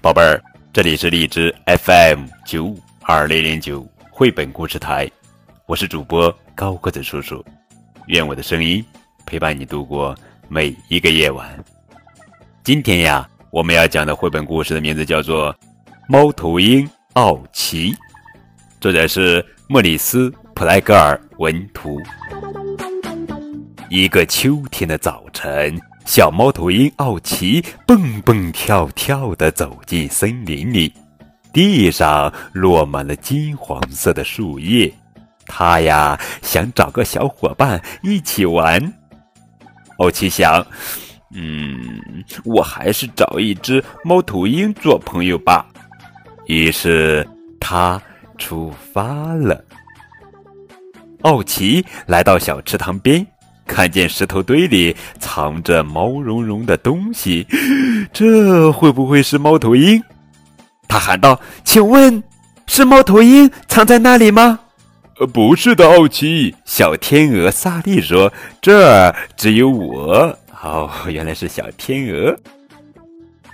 [0.00, 0.42] 宝贝儿，
[0.72, 5.08] 这里是荔枝 FM 九五二零零九绘本故事台，
[5.66, 7.44] 我是主播高个子叔叔，
[8.08, 8.84] 愿我的声音
[9.24, 10.16] 陪伴你度过
[10.48, 11.48] 每一个夜晚。
[12.64, 15.54] 今天呀，我们要讲的绘本故事的名字叫做
[16.08, 17.92] 《猫头鹰奥奇》，
[18.80, 21.96] 作者是莫里斯·普莱格尔文图。
[23.92, 25.78] 一个秋天的早晨。
[26.06, 30.90] 小猫头鹰奥奇蹦蹦跳跳地走进森林里，
[31.52, 34.90] 地上落满了金黄色的树叶。
[35.44, 38.82] 它呀想找个小伙伴一起玩。
[39.98, 40.66] 奥奇想
[41.36, 45.66] ：“嗯，我还是找一只猫头鹰做朋友吧。”
[46.48, 47.28] 于是
[47.60, 48.00] 他
[48.38, 49.62] 出发了。
[51.20, 53.24] 奥奇来到小池塘边。
[53.72, 57.46] 看见石头堆里藏着毛茸茸的东西，
[58.12, 60.02] 这会不会是猫头鹰？
[60.86, 62.22] 他喊道：“请问，
[62.66, 64.58] 是猫头鹰藏在那里吗
[65.18, 72.38] ？”“呃，不是的，奥奇。”小天鹅萨利说，“这儿只有我。”哦，原来是小天鹅。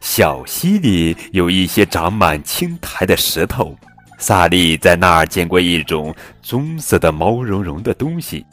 [0.00, 3.76] 小溪里有一些长满青苔的石头，
[4.16, 8.46] 萨利在那儿见过一种棕色的毛茸茸的东西。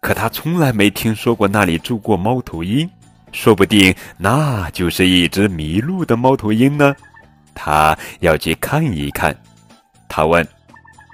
[0.00, 2.88] 可他从来没听说过那里住过猫头鹰，
[3.32, 6.94] 说不定那就是一只迷路的猫头鹰呢。
[7.54, 9.36] 他要去看一看。
[10.08, 10.46] 他问：“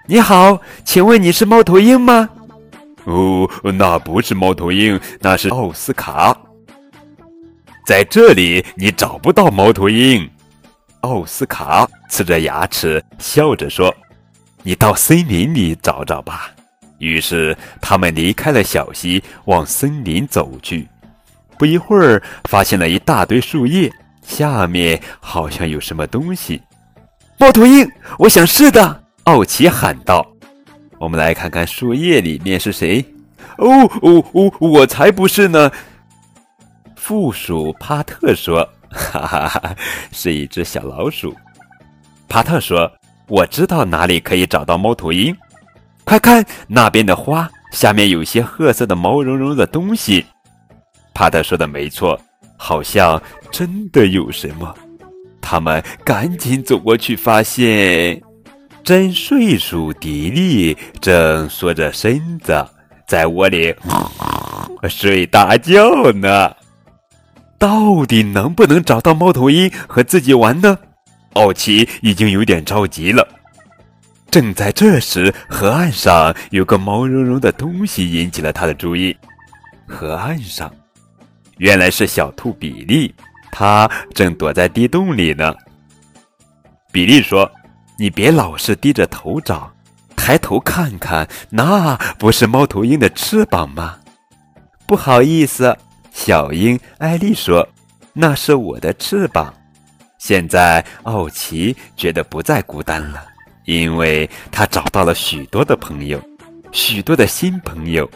[0.06, 2.28] 你好，请问你是猫头鹰吗
[3.04, 6.36] ？”“哦，那不是猫头鹰，那是奥斯卡。
[7.86, 10.30] ”“在这里你找不到猫头鹰。”
[11.00, 13.94] 奥斯卡呲着牙齿笑着说
[14.62, 16.50] ：“你到森林里找找吧。”
[16.98, 20.88] 于是他们离开了小溪，往森林走去。
[21.58, 23.92] 不一会儿，发现了一大堆树叶，
[24.22, 26.60] 下面好像有什么东西。
[27.38, 27.88] 猫头鹰，
[28.18, 29.02] 我想是的！
[29.24, 30.26] 奥奇喊道。
[30.98, 33.04] 我们来看看树叶里面是谁？
[33.58, 33.68] 哦
[34.02, 35.70] 哦哦，我才不是呢！
[36.96, 39.76] 负鼠帕特说：“哈哈哈，
[40.10, 41.34] 是一只小老鼠。”
[42.28, 42.90] 帕特说
[43.28, 45.36] ：“我知道哪里可以找到猫头鹰。”
[46.04, 50.24] 快看那边的花，下面有些褐色的毛茸茸的东西。
[51.14, 52.20] 帕特说的没错，
[52.56, 53.20] 好像
[53.50, 54.74] 真的有什么。
[55.40, 58.20] 他们赶紧走过去，发现
[58.82, 62.66] 真睡鼠迪丽正缩着身子
[63.06, 63.74] 在窝里
[64.88, 66.54] 睡大觉呢。
[67.58, 70.78] 到底能不能找到猫头鹰和自己玩呢？
[71.32, 73.26] 奥奇已经有点着急了。
[74.34, 79.16] 正在这时，河岸上有个毛茸茸的东西引起了他的注意。
[79.86, 80.74] 河岸上，
[81.58, 83.14] 原来是小兔比利，
[83.52, 85.54] 它正躲在地洞里呢。
[86.90, 87.48] 比利说
[87.96, 89.72] ：“你别老是低着头找，
[90.16, 94.00] 抬头看看，那不是猫头鹰的翅膀吗？”
[94.84, 95.78] 不好意思，
[96.12, 97.68] 小鹰艾丽说
[98.12, 99.54] ：“那是我的翅膀。”
[100.18, 103.26] 现在奥奇觉得不再孤单了。
[103.64, 106.20] 因为他找到了许多的朋友，
[106.72, 108.08] 许多的新朋友，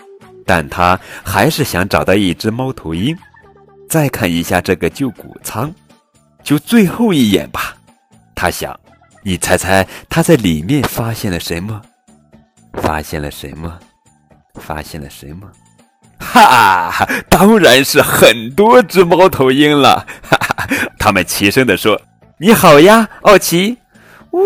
[0.45, 3.17] 但他还是想找到一只猫头鹰。
[3.89, 5.73] 再看一下这个旧谷仓，
[6.43, 7.75] 就最后一眼吧。
[8.35, 8.79] 他想，
[9.23, 11.81] 你猜猜他在里面发现了什么？
[12.75, 13.79] 发现了什么？
[14.61, 15.51] 发现了什么？
[16.19, 20.07] 哈，当然是很多只猫头鹰了。
[20.23, 21.99] 哈哈，他们齐声地说
[22.39, 23.79] ：“你好呀，奥奇。”
[24.33, 24.39] 呜。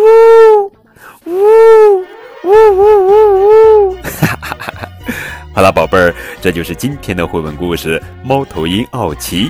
[1.25, 2.05] 呜
[2.45, 3.97] 呜呜呜呜！
[4.03, 4.89] 哈哈哈哈
[5.55, 9.49] 好了，宝贝儿，这就是今天的绘本故事《猫头鹰奥奇》。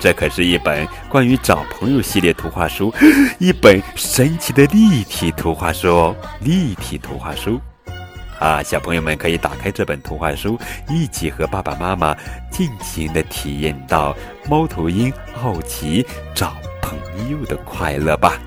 [0.00, 2.92] 这可是一本关于找朋友系列图画书，
[3.38, 6.16] 一本神奇的立体图画书哦！
[6.40, 7.60] 立体图画书
[8.40, 10.58] 啊，小朋友们可以打开这本图画书，
[10.88, 12.16] 一起和爸爸妈妈
[12.50, 14.16] 尽情的体验到
[14.48, 16.04] 猫头鹰奥奇
[16.34, 16.98] 找朋
[17.30, 18.40] 友的快乐吧。